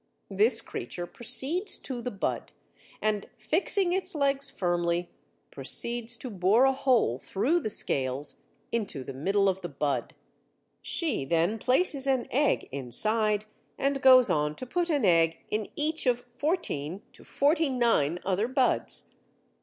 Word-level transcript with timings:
This 0.31 0.61
creature 0.61 1.05
proceeds 1.05 1.77
to 1.77 2.01
the 2.01 2.09
bud, 2.09 2.51
and 3.03 3.29
fixing 3.37 3.93
its 3.93 4.15
legs 4.15 4.49
firmly, 4.49 5.11
proceeds 5.51 6.17
to 6.17 6.31
bore 6.31 6.63
a 6.65 6.73
hole 6.73 7.19
through 7.19 7.59
the 7.59 7.69
scales 7.69 8.37
into 8.71 9.03
the 9.03 9.13
middle 9.13 9.47
of 9.47 9.61
the 9.61 9.69
bud. 9.69 10.15
She 10.81 11.23
then 11.23 11.59
places 11.59 12.07
an 12.07 12.27
egg 12.31 12.67
inside, 12.71 13.45
and 13.77 14.01
goes 14.01 14.27
on 14.31 14.55
to 14.55 14.65
put 14.65 14.89
an 14.89 15.05
egg 15.05 15.37
in 15.51 15.69
each 15.75 16.07
of 16.07 16.21
fourteen 16.21 17.03
to 17.13 17.23
forty 17.23 17.69
nine 17.69 18.17
other 18.25 18.47
buds. 18.47 19.17